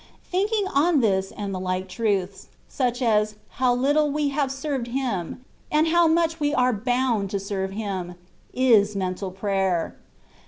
Thinking 0.31 0.65
on 0.67 1.01
this 1.01 1.31
and 1.31 1.53
the 1.53 1.59
like 1.59 1.87
truths, 1.87 2.47
such 2.67 3.03
as, 3.03 3.35
how 3.61 3.75
little 3.75 4.09
we 4.09 4.29
have 4.29 4.51
served 4.51 4.87
Him, 4.87 5.45
and 5.71 5.89
how 5.89 6.07
much 6.07 6.39
we 6.39 6.55
are 6.55 6.73
bound 6.73 7.29
to 7.29 7.39
serve 7.39 7.69
Him, 7.69 8.15
is 8.51 8.95
mental 8.95 9.29
prayer. 9.29 9.95